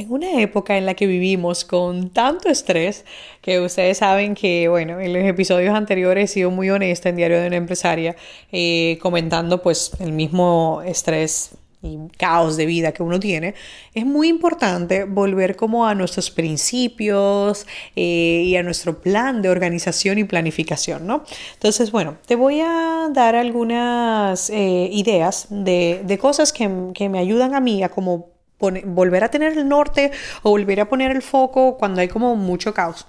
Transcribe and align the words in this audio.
En 0.00 0.10
una 0.10 0.40
época 0.40 0.78
en 0.78 0.86
la 0.86 0.94
que 0.94 1.06
vivimos 1.06 1.66
con 1.66 2.08
tanto 2.08 2.48
estrés, 2.48 3.04
que 3.42 3.60
ustedes 3.60 3.98
saben 3.98 4.34
que, 4.34 4.66
bueno, 4.66 4.98
en 4.98 5.12
los 5.12 5.22
episodios 5.24 5.74
anteriores 5.74 6.30
he 6.30 6.32
sido 6.32 6.50
muy 6.50 6.70
honesta 6.70 7.10
en 7.10 7.16
Diario 7.16 7.38
de 7.38 7.48
una 7.48 7.56
Empresaria, 7.56 8.16
eh, 8.50 8.98
comentando 9.02 9.60
pues 9.60 9.92
el 10.00 10.12
mismo 10.12 10.80
estrés 10.86 11.50
y 11.82 11.98
caos 12.16 12.56
de 12.56 12.64
vida 12.64 12.92
que 12.92 13.02
uno 13.02 13.20
tiene, 13.20 13.54
es 13.92 14.06
muy 14.06 14.28
importante 14.28 15.04
volver 15.04 15.54
como 15.54 15.86
a 15.86 15.94
nuestros 15.94 16.30
principios 16.30 17.66
eh, 17.94 18.42
y 18.46 18.56
a 18.56 18.62
nuestro 18.62 19.02
plan 19.02 19.42
de 19.42 19.50
organización 19.50 20.16
y 20.16 20.24
planificación, 20.24 21.06
¿no? 21.06 21.24
Entonces, 21.52 21.92
bueno, 21.92 22.16
te 22.26 22.36
voy 22.36 22.60
a 22.62 23.10
dar 23.12 23.34
algunas 23.34 24.48
eh, 24.48 24.88
ideas 24.90 25.48
de, 25.50 26.00
de 26.06 26.16
cosas 26.16 26.54
que, 26.54 26.70
que, 26.94 27.10
me 27.10 27.18
ayudan 27.18 27.54
a 27.54 27.60
mí 27.60 27.82
a 27.82 27.90
como 27.90 28.39
volver 28.60 29.24
a 29.24 29.30
tener 29.30 29.56
el 29.56 29.68
norte 29.68 30.12
o 30.42 30.50
volver 30.50 30.80
a 30.80 30.88
poner 30.88 31.10
el 31.10 31.22
foco 31.22 31.76
cuando 31.78 32.00
hay 32.00 32.08
como 32.08 32.36
mucho 32.36 32.74
caos. 32.74 33.06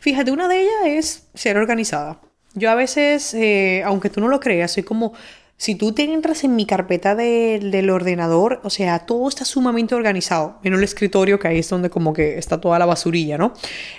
Fíjate, 0.00 0.30
una 0.30 0.48
de 0.48 0.60
ellas 0.60 0.74
es 0.86 1.28
ser 1.34 1.56
organizada. 1.56 2.20
Yo 2.54 2.70
a 2.70 2.74
veces, 2.74 3.34
eh, 3.34 3.82
aunque 3.84 4.10
tú 4.10 4.20
no 4.20 4.28
lo 4.28 4.40
creas, 4.40 4.72
soy 4.72 4.82
como 4.82 5.14
si 5.56 5.76
tú 5.76 5.92
te 5.92 6.02
entras 6.02 6.42
en 6.42 6.56
mi 6.56 6.66
carpeta 6.66 7.14
del 7.14 7.88
ordenador, 7.90 8.60
o 8.64 8.70
sea, 8.70 8.98
todo 9.00 9.28
está 9.28 9.44
sumamente 9.44 9.94
organizado, 9.94 10.58
menos 10.64 10.78
el 10.78 10.84
escritorio, 10.84 11.38
que 11.38 11.46
ahí 11.46 11.58
es 11.58 11.68
donde 11.68 11.88
como 11.88 12.12
que 12.12 12.36
está 12.36 12.60
toda 12.60 12.80
la 12.80 12.86
basurilla, 12.86 13.38
¿no? 13.38 13.54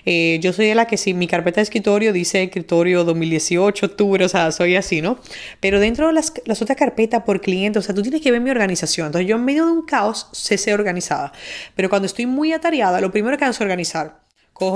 Eh, 0.06 0.40
yo 0.42 0.52
soy 0.52 0.68
de 0.68 0.76
la 0.76 0.88
que 0.88 0.98
si 0.98 1.14
mi 1.14 1.26
carpeta 1.26 1.62
de 1.62 1.64
escritorio 1.64 2.12
dice 2.12 2.44
escritorio 2.44 3.06
2018, 3.06 3.86
octubre, 3.86 4.26
o 4.26 4.30
sea, 4.30 4.52
soy 4.52 4.76
así, 4.76 5.02
¿no? 5.02 5.20
Pero 5.62 5.80
dentro 5.80 6.08
de 6.08 6.14
las, 6.14 6.34
las 6.46 6.62
otras 6.62 6.78
carpetas 6.78 7.24
por 7.24 7.40
cliente, 7.40 7.80
o 7.80 7.82
sea, 7.82 7.96
tú 7.96 8.02
tienes 8.02 8.22
que 8.22 8.32
ver 8.32 8.42
mi 8.42 8.50
organización. 8.50 9.08
Entonces 9.08 9.30
yo 9.30 9.38
en 9.38 9.46
medio 9.46 9.66
de 9.66 9.72
un 9.72 9.86
caos 9.86 10.28
sé 10.34 10.58
ser 10.58 10.74
organizada. 10.74 11.32
Pero 11.76 11.90
cuando 11.90 12.08
estoy 12.08 12.26
muy 12.26 12.52
atareada, 12.52 13.00
lo 13.00 13.12
primero 13.12 13.38
que 13.38 13.46
hago 13.46 13.52
es 13.52 13.62
organizar. 13.62 14.23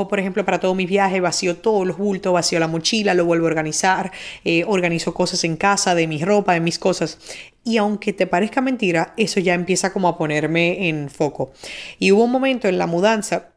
Por 0.09 0.19
ejemplo, 0.19 0.43
para 0.45 0.59
todo 0.59 0.75
mi 0.75 0.85
viaje, 0.85 1.19
vacío 1.21 1.57
todos 1.57 1.85
los 1.87 1.97
bultos, 1.97 2.33
vacío 2.33 2.59
la 2.59 2.67
mochila, 2.67 3.13
lo 3.13 3.25
vuelvo 3.25 3.45
a 3.45 3.49
organizar, 3.49 4.11
eh, 4.43 4.63
organizo 4.67 5.13
cosas 5.13 5.43
en 5.43 5.57
casa, 5.57 5.95
de 5.95 6.07
mi 6.07 6.23
ropa, 6.23 6.53
de 6.53 6.59
mis 6.59 6.79
cosas. 6.79 7.17
Y 7.63 7.77
aunque 7.77 8.13
te 8.13 8.27
parezca 8.27 8.61
mentira, 8.61 9.13
eso 9.17 9.39
ya 9.39 9.53
empieza 9.53 9.93
como 9.93 10.07
a 10.07 10.17
ponerme 10.17 10.89
en 10.89 11.09
foco. 11.09 11.51
Y 11.99 12.11
hubo 12.11 12.23
un 12.23 12.31
momento 12.31 12.67
en 12.67 12.77
la 12.77 12.87
mudanza 12.87 13.53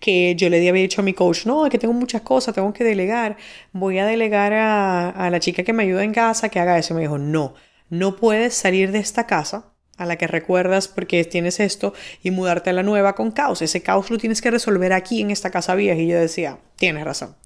que 0.00 0.34
yo 0.36 0.48
le 0.48 0.58
había 0.68 0.82
dicho 0.82 1.00
a 1.00 1.04
mi 1.04 1.14
coach, 1.14 1.46
no, 1.46 1.66
es 1.66 1.70
que 1.70 1.78
tengo 1.78 1.94
muchas 1.94 2.22
cosas, 2.22 2.54
tengo 2.54 2.72
que 2.72 2.84
delegar, 2.84 3.36
voy 3.72 3.98
a 3.98 4.06
delegar 4.06 4.52
a, 4.52 5.10
a 5.10 5.30
la 5.30 5.40
chica 5.40 5.62
que 5.64 5.72
me 5.72 5.84
ayuda 5.84 6.04
en 6.04 6.12
casa 6.12 6.48
que 6.48 6.60
haga 6.60 6.78
eso. 6.78 6.94
Y 6.94 6.96
me 6.96 7.02
dijo, 7.02 7.18
no, 7.18 7.54
no 7.90 8.16
puedes 8.16 8.54
salir 8.54 8.92
de 8.92 8.98
esta 8.98 9.26
casa 9.26 9.67
a 9.98 10.06
la 10.06 10.16
que 10.16 10.26
recuerdas 10.26 10.88
porque 10.88 11.24
tienes 11.24 11.60
esto 11.60 11.92
y 12.22 12.30
mudarte 12.30 12.70
a 12.70 12.72
la 12.72 12.82
nueva 12.82 13.14
con 13.14 13.30
caos. 13.30 13.60
Ese 13.60 13.82
caos 13.82 14.10
lo 14.10 14.16
tienes 14.16 14.40
que 14.40 14.50
resolver 14.50 14.92
aquí 14.92 15.20
en 15.20 15.30
esta 15.30 15.50
casa 15.50 15.74
vieja. 15.74 16.00
Y 16.00 16.08
yo 16.08 16.18
decía, 16.18 16.58
tienes 16.76 17.04
razón. 17.04 17.36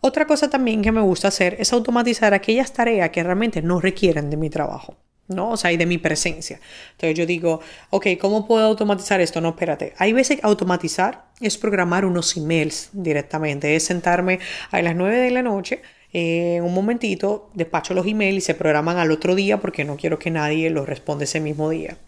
Otra 0.00 0.26
cosa 0.26 0.50
también 0.50 0.82
que 0.82 0.92
me 0.92 1.00
gusta 1.00 1.28
hacer 1.28 1.56
es 1.58 1.72
automatizar 1.72 2.34
aquellas 2.34 2.72
tareas 2.72 3.10
que 3.10 3.22
realmente 3.22 3.62
no 3.62 3.80
requieren 3.80 4.28
de 4.28 4.36
mi 4.36 4.50
trabajo. 4.50 4.96
¿no? 5.28 5.50
O 5.50 5.56
sea, 5.56 5.72
y 5.72 5.76
de 5.76 5.86
mi 5.86 5.98
presencia. 5.98 6.60
Entonces 6.92 7.18
yo 7.18 7.26
digo, 7.26 7.60
ok, 7.90 8.06
¿cómo 8.20 8.46
puedo 8.46 8.64
automatizar 8.64 9.20
esto? 9.20 9.40
No, 9.40 9.50
espérate. 9.50 9.94
Hay 9.98 10.12
veces 10.12 10.38
automatizar 10.42 11.26
es 11.40 11.58
programar 11.58 12.04
unos 12.04 12.36
emails 12.36 12.90
directamente, 12.92 13.76
es 13.76 13.84
sentarme 13.84 14.38
a 14.70 14.80
las 14.82 14.94
9 14.94 15.18
de 15.18 15.30
la 15.30 15.42
noche 15.42 15.82
en 16.18 16.64
un 16.64 16.72
momentito 16.72 17.50
despacho 17.52 17.92
los 17.92 18.06
emails 18.06 18.38
y 18.38 18.40
se 18.40 18.54
programan 18.54 18.96
al 18.96 19.10
otro 19.10 19.34
día 19.34 19.60
porque 19.60 19.84
no 19.84 19.98
quiero 19.98 20.18
que 20.18 20.30
nadie 20.30 20.70
los 20.70 20.88
responda 20.88 21.24
ese 21.24 21.40
mismo 21.40 21.68
día. 21.68 21.98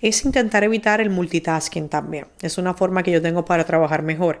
Es 0.00 0.24
intentar 0.24 0.64
evitar 0.64 1.00
el 1.00 1.10
multitasking 1.10 1.88
también. 1.88 2.26
Es 2.40 2.58
una 2.58 2.74
forma 2.74 3.04
que 3.04 3.12
yo 3.12 3.22
tengo 3.22 3.44
para 3.44 3.64
trabajar 3.64 4.02
mejor. 4.02 4.40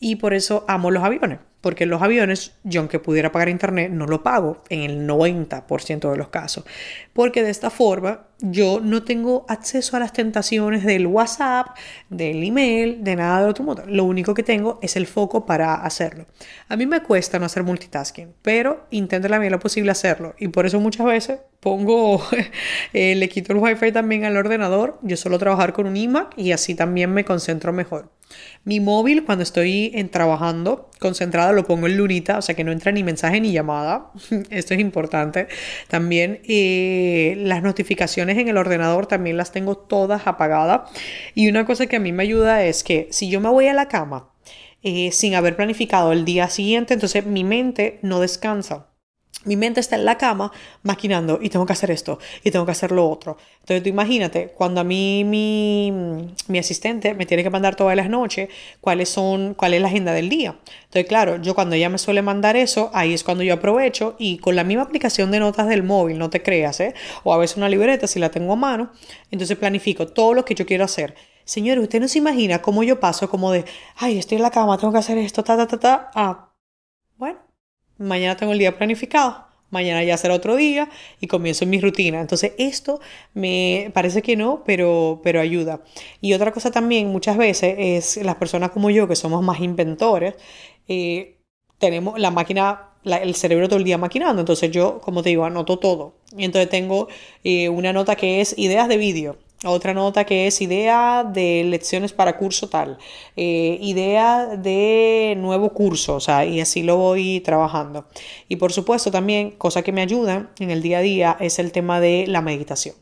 Y 0.00 0.16
por 0.16 0.32
eso 0.32 0.64
amo 0.68 0.90
los 0.90 1.04
aviones. 1.04 1.40
Porque 1.62 1.86
los 1.86 2.02
aviones, 2.02 2.52
yo 2.64 2.80
aunque 2.80 2.98
pudiera 2.98 3.32
pagar 3.32 3.48
internet, 3.48 3.90
no 3.90 4.06
lo 4.06 4.22
pago 4.22 4.62
en 4.68 4.82
el 4.82 5.08
90% 5.08 6.10
de 6.10 6.16
los 6.18 6.28
casos. 6.28 6.64
Porque 7.14 7.42
de 7.42 7.50
esta 7.50 7.70
forma 7.70 8.26
yo 8.40 8.80
no 8.82 9.04
tengo 9.04 9.46
acceso 9.48 9.96
a 9.96 10.00
las 10.00 10.12
tentaciones 10.12 10.84
del 10.84 11.06
WhatsApp, 11.06 11.68
del 12.10 12.42
email, 12.42 13.04
de 13.04 13.16
nada 13.16 13.44
de 13.44 13.50
otro 13.50 13.64
modo. 13.64 13.84
Lo 13.86 14.04
único 14.04 14.34
que 14.34 14.42
tengo 14.42 14.80
es 14.82 14.96
el 14.96 15.06
foco 15.06 15.46
para 15.46 15.74
hacerlo. 15.74 16.26
A 16.68 16.76
mí 16.76 16.84
me 16.84 17.02
cuesta 17.02 17.38
no 17.38 17.46
hacer 17.46 17.62
multitasking, 17.62 18.34
pero 18.42 18.86
intento 18.90 19.28
la 19.28 19.38
medida 19.38 19.58
posible 19.58 19.92
hacerlo. 19.92 20.34
Y 20.38 20.48
por 20.48 20.66
eso 20.66 20.80
muchas 20.80 21.06
veces 21.06 21.40
pongo, 21.60 22.20
eh, 22.92 23.14
le 23.14 23.28
quito 23.28 23.52
el 23.52 23.60
wifi 23.60 23.92
también 23.92 24.24
al 24.24 24.36
ordenador. 24.36 24.98
Yo 25.02 25.16
suelo 25.16 25.38
trabajar 25.38 25.72
con 25.72 25.86
un 25.86 25.96
iMac 25.96 26.36
y 26.36 26.50
así 26.50 26.74
también 26.74 27.14
me 27.14 27.24
concentro 27.24 27.72
mejor. 27.72 28.10
Mi 28.64 28.80
móvil, 28.80 29.24
cuando 29.24 29.42
estoy 29.42 29.90
en 29.94 30.08
trabajando 30.08 30.90
concentrada, 31.00 31.52
lo 31.52 31.64
pongo 31.64 31.86
en 31.88 31.96
lunita, 31.96 32.38
o 32.38 32.42
sea 32.42 32.54
que 32.54 32.64
no 32.64 32.72
entra 32.72 32.92
ni 32.92 33.02
mensaje 33.02 33.40
ni 33.40 33.52
llamada. 33.52 34.12
Esto 34.50 34.74
es 34.74 34.80
importante. 34.80 35.48
También 35.88 36.40
eh, 36.44 37.34
las 37.38 37.62
notificaciones 37.62 38.38
en 38.38 38.48
el 38.48 38.56
ordenador 38.56 39.06
también 39.06 39.36
las 39.36 39.52
tengo 39.52 39.76
todas 39.76 40.26
apagadas. 40.26 40.90
Y 41.34 41.48
una 41.48 41.66
cosa 41.66 41.86
que 41.86 41.96
a 41.96 42.00
mí 42.00 42.12
me 42.12 42.22
ayuda 42.22 42.64
es 42.64 42.84
que 42.84 43.08
si 43.10 43.28
yo 43.28 43.40
me 43.40 43.48
voy 43.48 43.66
a 43.66 43.74
la 43.74 43.88
cama 43.88 44.28
eh, 44.82 45.10
sin 45.12 45.34
haber 45.34 45.56
planificado 45.56 46.12
el 46.12 46.24
día 46.24 46.48
siguiente, 46.48 46.94
entonces 46.94 47.26
mi 47.26 47.44
mente 47.44 47.98
no 48.02 48.20
descansa 48.20 48.91
mi 49.44 49.56
mente 49.56 49.80
está 49.80 49.96
en 49.96 50.04
la 50.04 50.18
cama 50.18 50.52
maquinando 50.82 51.38
y 51.42 51.48
tengo 51.48 51.66
que 51.66 51.72
hacer 51.72 51.90
esto 51.90 52.18
y 52.42 52.50
tengo 52.50 52.64
que 52.64 52.72
hacer 52.72 52.92
lo 52.92 53.08
otro. 53.08 53.36
Entonces 53.60 53.82
tú 53.82 53.88
imagínate, 53.88 54.48
cuando 54.48 54.80
a 54.80 54.84
mí 54.84 55.24
mi, 55.24 55.92
mi, 56.48 56.58
asistente 56.58 57.14
me 57.14 57.26
tiene 57.26 57.42
que 57.42 57.50
mandar 57.50 57.76
todas 57.76 57.96
las 57.96 58.08
noches 58.08 58.48
cuáles 58.80 59.08
son, 59.08 59.54
cuál 59.54 59.74
es 59.74 59.80
la 59.80 59.88
agenda 59.88 60.12
del 60.12 60.28
día. 60.28 60.56
Entonces 60.84 61.06
claro, 61.06 61.40
yo 61.40 61.54
cuando 61.54 61.74
ella 61.76 61.88
me 61.88 61.98
suele 61.98 62.22
mandar 62.22 62.56
eso, 62.56 62.90
ahí 62.94 63.14
es 63.14 63.24
cuando 63.24 63.42
yo 63.44 63.54
aprovecho 63.54 64.16
y 64.18 64.38
con 64.38 64.56
la 64.56 64.64
misma 64.64 64.82
aplicación 64.84 65.30
de 65.30 65.40
notas 65.40 65.68
del 65.68 65.82
móvil, 65.82 66.18
no 66.18 66.30
te 66.30 66.42
creas, 66.42 66.80
¿eh? 66.80 66.94
o 67.24 67.34
a 67.34 67.38
veces 67.38 67.56
una 67.56 67.68
libreta 67.68 68.06
si 68.06 68.18
la 68.18 68.30
tengo 68.30 68.52
a 68.52 68.56
mano, 68.56 68.90
entonces 69.30 69.56
planifico 69.56 70.06
todo 70.08 70.34
lo 70.34 70.44
que 70.44 70.54
yo 70.54 70.66
quiero 70.66 70.84
hacer. 70.84 71.14
Señores, 71.44 71.82
usted 71.82 72.00
no 72.00 72.08
se 72.08 72.18
imagina 72.18 72.62
cómo 72.62 72.84
yo 72.84 73.00
paso 73.00 73.28
como 73.28 73.50
de, 73.50 73.64
ay, 73.96 74.18
estoy 74.18 74.36
en 74.36 74.42
la 74.42 74.50
cama, 74.50 74.78
tengo 74.78 74.92
que 74.92 75.00
hacer 75.00 75.18
esto, 75.18 75.42
ta, 75.42 75.56
ta, 75.56 75.66
ta, 75.66 75.78
ta, 75.78 76.10
ah, 76.14 76.32
bueno 76.32 76.51
mañana 77.98 78.36
tengo 78.36 78.52
el 78.52 78.58
día 78.58 78.76
planificado, 78.76 79.46
mañana 79.70 80.04
ya 80.04 80.16
será 80.16 80.34
otro 80.34 80.56
día 80.56 80.88
y 81.20 81.26
comienzo 81.26 81.66
mi 81.66 81.80
rutina. 81.80 82.20
Entonces 82.20 82.52
esto 82.58 83.00
me 83.34 83.90
parece 83.94 84.22
que 84.22 84.36
no, 84.36 84.62
pero, 84.64 85.20
pero 85.24 85.40
ayuda. 85.40 85.82
Y 86.20 86.34
otra 86.34 86.52
cosa 86.52 86.70
también 86.70 87.08
muchas 87.08 87.36
veces 87.36 87.74
es 87.78 88.24
las 88.24 88.36
personas 88.36 88.70
como 88.70 88.90
yo 88.90 89.08
que 89.08 89.16
somos 89.16 89.42
más 89.42 89.60
inventores, 89.60 90.34
eh, 90.88 91.38
tenemos 91.78 92.18
la 92.18 92.30
máquina 92.30 92.88
el 93.04 93.34
cerebro 93.34 93.68
todo 93.68 93.78
el 93.78 93.84
día 93.84 93.98
maquinando. 93.98 94.40
Entonces 94.40 94.70
yo, 94.70 95.00
como 95.00 95.22
te 95.22 95.30
digo, 95.30 95.44
anoto 95.44 95.78
todo. 95.78 96.14
Y 96.36 96.44
entonces 96.44 96.70
tengo 96.70 97.08
eh, 97.44 97.68
una 97.68 97.92
nota 97.92 98.16
que 98.16 98.40
es 98.40 98.56
ideas 98.58 98.88
de 98.88 98.96
vídeo. 98.96 99.36
Otra 99.64 99.94
nota 99.94 100.24
que 100.24 100.48
es 100.48 100.60
idea 100.60 101.22
de 101.22 101.62
lecciones 101.64 102.12
para 102.12 102.36
curso 102.36 102.68
tal, 102.68 102.98
eh, 103.36 103.78
idea 103.80 104.56
de 104.56 105.34
nuevo 105.38 105.70
curso, 105.70 106.16
o 106.16 106.20
sea, 106.20 106.44
y 106.44 106.60
así 106.60 106.82
lo 106.82 106.96
voy 106.96 107.40
trabajando. 107.40 108.06
Y 108.48 108.56
por 108.56 108.72
supuesto 108.72 109.12
también, 109.12 109.52
cosa 109.52 109.82
que 109.82 109.92
me 109.92 110.02
ayuda 110.02 110.50
en 110.58 110.70
el 110.70 110.82
día 110.82 110.98
a 110.98 111.02
día 111.02 111.36
es 111.38 111.60
el 111.60 111.70
tema 111.70 112.00
de 112.00 112.26
la 112.26 112.40
meditación. 112.42 113.01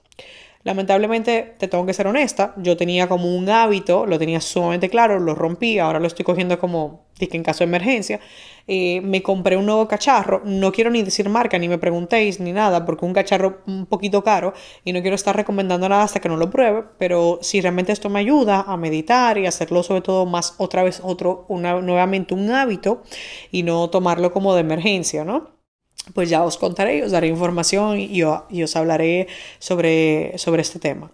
Lamentablemente, 0.63 1.55
te 1.59 1.69
tengo 1.69 1.87
que 1.87 1.95
ser 1.95 2.07
honesta, 2.07 2.53
yo 2.59 2.77
tenía 2.77 3.09
como 3.09 3.35
un 3.35 3.49
hábito, 3.49 4.05
lo 4.05 4.19
tenía 4.19 4.43
sumamente 4.43 4.91
claro, 4.91 5.19
lo 5.19 5.35
rompí, 5.35 5.79
ahora 5.79 6.01
lo 6.01 6.07
estoy 6.07 6.23
cogiendo 6.23 6.59
como 6.59 7.07
que 7.19 7.29
en 7.33 7.43
caso 7.43 7.61
de 7.61 7.65
emergencia. 7.65 8.21
Eh, 8.67 9.01
me 9.01 9.23
compré 9.23 9.57
un 9.57 9.65
nuevo 9.65 9.89
cacharro, 9.89 10.43
no 10.45 10.71
quiero 10.71 10.91
ni 10.91 11.03
decir 11.03 11.31
marca, 11.31 11.59
ni 11.59 11.67
me 11.69 11.79
preguntéis, 11.79 12.41
ni 12.41 12.53
nada, 12.53 12.85
porque 12.85 13.07
un 13.07 13.15
cacharro 13.15 13.63
un 13.67 13.87
poquito 13.87 14.23
caro 14.23 14.53
y 14.85 14.93
no 14.93 15.01
quiero 15.01 15.15
estar 15.15 15.35
recomendando 15.35 15.89
nada 15.89 16.03
hasta 16.03 16.21
que 16.21 16.29
no 16.29 16.37
lo 16.37 16.51
pruebe, 16.51 16.85
pero 16.99 17.39
si 17.41 17.63
realmente 17.63 17.93
esto 17.93 18.11
me 18.11 18.21
ayuda 18.21 18.61
a 18.67 18.77
meditar 18.77 19.39
y 19.39 19.47
hacerlo 19.47 19.83
sobre 19.83 20.03
todo 20.03 20.27
más 20.27 20.55
otra 20.59 20.83
vez 20.83 21.01
otro, 21.03 21.47
una, 21.49 21.81
nuevamente 21.81 22.35
un 22.35 22.51
hábito 22.51 23.03
y 23.51 23.63
no 23.63 23.89
tomarlo 23.89 24.31
como 24.33 24.55
de 24.55 24.61
emergencia, 24.61 25.25
¿no? 25.25 25.60
Pues 26.15 26.29
ya 26.31 26.45
os 26.45 26.57
contaré, 26.57 27.05
os 27.05 27.13
daré 27.13 27.29
información 27.29 27.99
y, 27.99 28.23
os 28.23 28.77
hablaré 28.77 29.29
sobre, 29.59 30.37
sobre 30.39 30.63
este 30.63 30.79
tema. 30.79 31.11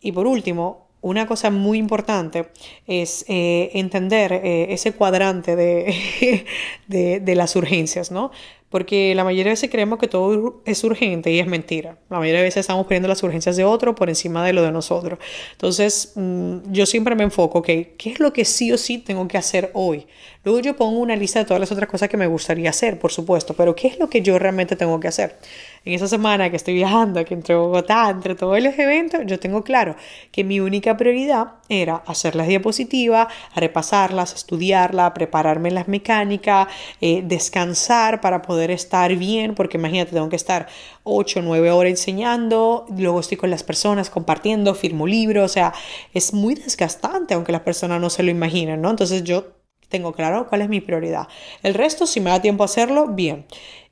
Y 0.00 0.12
por 0.12 0.26
último, 0.26 0.88
una 1.02 1.26
cosa 1.26 1.50
muy 1.50 1.78
importante 1.78 2.48
es 2.86 3.24
eh, 3.28 3.70
entender 3.74 4.32
eh, 4.32 4.66
ese 4.70 4.92
cuadrante 4.92 5.56
de, 5.56 6.44
de, 6.88 7.34
las 7.34 7.56
urgencias, 7.56 8.10
¿no? 8.10 8.30
Porque 8.70 9.14
la 9.16 9.24
mayoría 9.24 9.44
de 9.44 9.50
veces 9.50 9.68
creemos 9.68 9.98
que 9.98 10.06
todo 10.06 10.62
es 10.64 10.84
urgente 10.84 11.32
y 11.32 11.40
es 11.40 11.46
mentira. 11.46 11.98
La 12.08 12.18
mayoría 12.18 12.38
de 12.38 12.44
veces 12.44 12.60
estamos 12.60 12.86
poniendo 12.86 13.08
las 13.08 13.22
urgencias 13.22 13.56
de 13.56 13.64
otro 13.64 13.96
por 13.96 14.08
encima 14.08 14.44
de 14.46 14.52
lo 14.52 14.62
de 14.62 14.70
nosotros. 14.70 15.18
Entonces, 15.52 16.12
mm, 16.14 16.58
yo 16.70 16.86
siempre 16.86 17.16
me 17.16 17.24
enfoco, 17.24 17.62
que 17.62 17.94
¿qué 17.98 18.10
es 18.12 18.20
lo 18.20 18.32
que 18.32 18.44
sí 18.44 18.70
o 18.72 18.78
sí 18.78 18.98
tengo 18.98 19.26
que 19.26 19.38
hacer 19.38 19.70
hoy? 19.74 20.06
Luego 20.44 20.60
yo 20.60 20.76
pongo 20.76 21.00
una 21.00 21.16
lista 21.16 21.40
de 21.40 21.44
todas 21.44 21.60
las 21.60 21.72
otras 21.72 21.88
cosas 21.88 22.08
que 22.08 22.16
me 22.16 22.26
gustaría 22.26 22.70
hacer, 22.70 22.98
por 22.98 23.10
supuesto, 23.10 23.54
pero 23.54 23.74
¿qué 23.74 23.88
es 23.88 23.98
lo 23.98 24.08
que 24.08 24.22
yo 24.22 24.38
realmente 24.38 24.76
tengo 24.76 24.98
que 25.00 25.08
hacer? 25.08 25.36
En 25.84 25.94
esa 25.94 26.08
semana 26.08 26.48
que 26.48 26.56
estoy 26.56 26.74
viajando, 26.74 27.24
que 27.24 27.34
entre 27.34 27.54
Bogotá, 27.54 28.08
entre 28.08 28.34
todos 28.34 28.62
los 28.62 28.78
eventos, 28.78 29.20
yo 29.26 29.38
tengo 29.38 29.64
claro 29.64 29.96
que 30.30 30.44
mi 30.44 30.60
única 30.60 30.96
prioridad 30.96 31.54
era 31.68 31.96
hacer 32.06 32.36
las 32.36 32.48
diapositivas, 32.48 33.28
repasarlas, 33.56 34.34
estudiarla, 34.34 35.12
prepararme 35.12 35.70
las 35.70 35.88
mecánicas, 35.88 36.68
eh, 37.00 37.22
descansar 37.24 38.20
para 38.20 38.42
poder 38.42 38.59
estar 38.68 39.16
bien, 39.16 39.54
porque 39.54 39.78
imagínate, 39.78 40.12
tengo 40.12 40.28
que 40.28 40.36
estar 40.36 40.68
8 41.04 41.38
o 41.38 41.42
9 41.42 41.70
horas 41.70 41.92
enseñando, 41.92 42.84
luego 42.94 43.20
estoy 43.20 43.38
con 43.38 43.48
las 43.48 43.62
personas 43.62 44.10
compartiendo, 44.10 44.74
firmo 44.74 45.06
libros, 45.06 45.50
o 45.50 45.54
sea, 45.54 45.72
es 46.12 46.34
muy 46.34 46.54
desgastante, 46.54 47.32
aunque 47.32 47.52
las 47.52 47.62
personas 47.62 47.98
no 48.02 48.10
se 48.10 48.22
lo 48.22 48.30
imaginen, 48.30 48.82
¿no? 48.82 48.90
Entonces 48.90 49.24
yo 49.24 49.60
tengo 49.88 50.12
claro 50.12 50.46
cuál 50.46 50.60
es 50.60 50.68
mi 50.68 50.82
prioridad. 50.82 51.28
El 51.62 51.72
resto, 51.72 52.06
si 52.06 52.20
me 52.20 52.28
da 52.28 52.42
tiempo 52.42 52.62
a 52.62 52.66
hacerlo, 52.66 53.08
bien. 53.08 53.46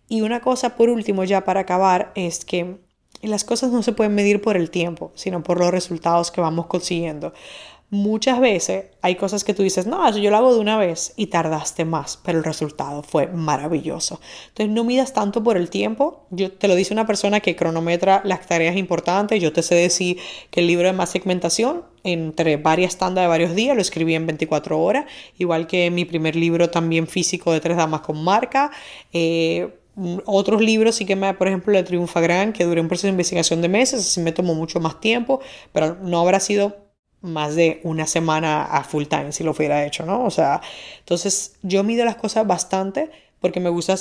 Y 0.09 0.21
una 0.21 0.41
cosa 0.41 0.77
por 0.77 0.91
último, 0.91 1.25
ya 1.25 1.45
para 1.45 1.61
acabar, 1.61 2.13
es 2.15 2.45
que 2.45 2.77
las 3.23 3.45
cosas 3.45 3.73
no 3.73 3.83
se 3.83 3.93
pueden 3.93 4.15
medir 4.15 4.41
por 4.41 4.57
el 4.57 4.71
tiempo, 4.71 5.13
sino 5.15 5.43
por 5.43 5.59
los 5.59 5.71
resultados 5.71 6.31
que 6.31 6.41
vamos 6.41 6.67
consiguiendo. 6.67 7.33
Muchas 7.91 8.39
veces 8.39 8.85
hay 9.01 9.15
cosas 9.15 9.45
que 9.45 9.55
tú 9.55 9.63
dices, 9.63 9.87
no, 9.87 10.07
eso 10.07 10.19
yo 10.19 10.31
lo 10.31 10.37
hago 10.37 10.53
de 10.53 10.61
una 10.61 10.77
vez 10.77 11.15
y 11.17 11.29
tardaste 11.29 11.87
más, 11.87 12.19
pero 12.23 12.37
el 12.37 12.45
resultado 12.45 13.03
fue 13.03 13.29
maravilloso. 13.29 14.21
Entonces 14.49 14.75
no 14.75 14.85
midas 14.85 15.15
tanto 15.15 15.43
por 15.43 15.57
el 15.57 15.71
tiempo. 15.71 16.27
Yo 16.29 16.53
te 16.53 16.69
lo 16.69 16.75
dice 16.75 16.93
una 16.93 17.07
persona 17.07 17.41
que 17.41 17.57
cronometra 17.57 18.21
las 18.27 18.47
tareas 18.47 18.77
importantes. 18.77 19.41
Yo 19.41 19.55
te 19.55 19.63
sé 19.63 19.75
decir 19.75 20.19
que 20.51 20.61
el 20.61 20.67
libro 20.67 20.87
de 20.87 20.93
más 20.93 21.09
segmentación 21.09 21.83
entre 22.05 22.59
varias 22.59 22.99
tandas 22.99 23.25
de 23.25 23.29
varios 23.29 23.55
días 23.55 23.75
lo 23.75 23.81
escribí 23.81 24.15
en 24.15 24.27
24 24.27 24.79
horas, 24.79 25.07
igual 25.39 25.67
que 25.67 25.91
mi 25.91 26.05
primer 26.05 26.37
libro 26.37 26.69
también 26.69 27.07
físico 27.07 27.55
de 27.55 27.61
tres 27.61 27.79
damas 27.79 28.03
con 28.03 28.23
marca. 28.23 28.71
Eh, 29.15 29.75
otros 30.27 30.61
libros 30.61 30.97
sí 30.97 31.07
que 31.07 31.17
me, 31.17 31.33
por 31.33 31.49
ejemplo, 31.49 31.77
el 31.77 31.85
Triunfa 31.85 32.21
Gran, 32.21 32.53
que 32.53 32.65
duró 32.65 32.83
un 32.83 32.89
proceso 32.89 33.07
de 33.07 33.13
investigación 33.13 33.63
de 33.63 33.69
meses, 33.71 34.01
así 34.01 34.21
me 34.21 34.33
tomó 34.33 34.55
mucho 34.55 34.79
más 34.79 35.01
tiempo, 35.01 35.41
pero 35.73 35.97
no 36.03 36.21
habrá 36.21 36.39
sido 36.39 36.88
más 37.21 37.55
de 37.57 37.81
una 37.85 38.07
semana 38.07 38.65
a 38.65 38.85
full 38.85 39.05
time 39.05 39.33
si 39.33 39.45
lo 39.45 39.53
hubiera 39.53 39.85
hecho, 39.85 40.07
¿no? 40.07 40.25
O 40.25 40.31
sea, 40.31 40.61
entonces 41.01 41.57
yo 41.63 41.85
mido 41.85 42.05
las 42.05 42.17
cosas 42.17 42.47
bastante 42.47 43.11
porque 43.41 43.61
me 43.61 43.71
gusta 43.71 43.97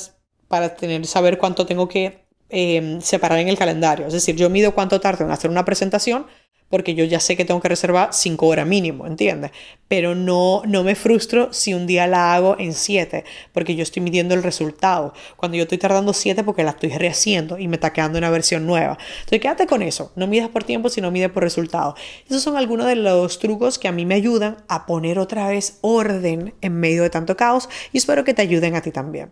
para 0.48 0.76
tener, 0.76 1.06
saber 1.06 1.38
cuánto 1.38 1.66
tengo 1.66 1.88
que 1.88 2.27
em, 2.50 3.02
separar 3.02 3.40
en 3.40 3.50
el 3.50 3.58
calendario. 3.58 4.08
Es 4.08 4.14
decir, 4.14 4.36
yo 4.36 4.50
mido 4.50 4.74
cuánto 4.74 5.00
tardo 5.00 5.26
en 5.26 5.32
hacer 5.32 5.50
una 5.50 5.66
presentación 5.66 6.26
porque 6.70 6.96
yo 6.96 7.06
ya 7.06 7.20
sé 7.20 7.36
que 7.36 7.46
tengo 7.46 7.62
que 7.62 7.70
reservar 7.70 8.10
5 8.12 8.46
horas 8.48 8.68
mínimo, 8.68 9.08
¿entiendes? 9.08 9.52
Pero 9.88 10.16
no, 10.16 10.62
no 10.66 10.84
me 10.84 10.96
frustro 10.96 11.54
si 11.54 11.74
un 11.74 11.88
día 11.88 12.08
la 12.08 12.34
hago 12.34 12.58
en 12.60 12.74
7, 12.74 13.24
porque 13.54 13.76
yo 13.76 13.84
estoy 13.84 14.02
midiendo 14.02 14.34
el 14.34 14.44
resultado. 14.44 15.14
Cuando 15.38 15.58
yo 15.58 15.64
estoy 15.64 15.78
tardando 15.78 16.14
7 16.14 16.44
porque 16.44 16.64
la 16.64 16.72
estoy 16.72 16.90
rehaciendo 16.90 17.58
y 17.58 17.68
me 17.68 17.76
está 17.76 17.94
quedando 17.94 18.18
una 18.18 18.30
versión 18.30 18.66
nueva. 18.66 18.98
Entonces 19.20 19.40
quédate 19.40 19.68
con 19.68 19.82
eso, 19.82 20.12
no 20.16 20.28
midas 20.28 20.50
por 20.50 20.64
tiempo, 20.64 20.90
sino 20.90 21.12
mides 21.12 21.32
por 21.32 21.44
resultado. 21.44 21.96
Esos 22.30 22.44
son 22.44 22.58
algunos 22.58 22.88
de 22.88 22.96
los 22.96 23.40
trucos 23.40 23.80
que 23.80 23.88
a 23.88 23.92
mí 23.92 24.06
me 24.06 24.16
ayudan 24.16 24.58
a 24.68 24.86
poner 24.86 25.20
otra 25.20 25.48
vez 25.48 25.80
orden 25.82 26.54
en 26.62 26.74
medio 26.74 27.04
de 27.04 27.10
tanto 27.10 27.38
caos 27.38 27.70
y 27.94 27.98
espero 27.98 28.24
que 28.24 28.34
te 28.34 28.42
ayuden 28.42 28.76
a 28.76 28.82
ti 28.82 28.92
también. 28.92 29.32